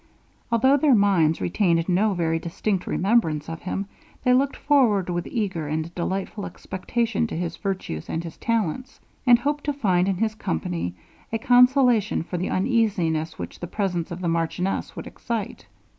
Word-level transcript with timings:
Although 0.51 0.77
their 0.77 0.95
minds 0.95 1.41
retained 1.41 1.87
no 1.87 2.15
very 2.15 2.39
distinct 2.39 2.87
remembrance 2.87 3.47
of 3.47 3.61
him, 3.61 3.85
they 4.23 4.33
looked 4.33 4.55
forward 4.55 5.11
with 5.11 5.27
eager 5.27 5.67
and 5.67 5.93
delightful 5.93 6.47
expectation 6.47 7.27
to 7.27 7.37
his 7.37 7.55
virtues 7.57 8.09
and 8.09 8.23
his 8.23 8.35
talents; 8.37 8.99
and 9.27 9.37
hoped 9.37 9.63
to 9.65 9.73
find 9.73 10.07
in 10.07 10.17
his 10.17 10.33
company, 10.33 10.95
a 11.31 11.37
consolation 11.37 12.23
for 12.23 12.39
the 12.39 12.49
uneasiness 12.49 13.37
which 13.37 13.59
the 13.59 13.67
presence 13.67 14.09
of 14.09 14.21
the 14.21 14.27
marchioness 14.27 14.95
would 14.95 15.05
excite. 15.05 15.67